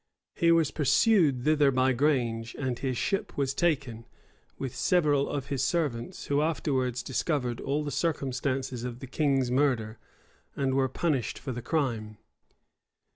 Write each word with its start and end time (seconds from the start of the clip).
He 0.33 0.51
was 0.51 0.71
pursued 0.71 1.43
thither 1.43 1.69
by 1.69 1.93
Grange, 1.93 2.55
and 2.57 2.79
his 2.79 2.97
ship 2.97 3.37
was 3.37 3.53
taken, 3.53 4.07
with 4.57 4.75
several 4.75 5.29
of 5.29 5.49
his 5.49 5.63
servants; 5.63 6.25
who 6.25 6.41
afterwards 6.41 7.03
discovered 7.03 7.61
all 7.61 7.83
the 7.83 7.91
circumstances 7.91 8.83
of 8.83 8.97
the 8.97 9.05
king's 9.05 9.51
murder, 9.51 9.99
and 10.55 10.73
were 10.73 10.89
punished 10.89 11.37
for 11.37 11.51
the 11.51 11.61
crime. 11.61 12.17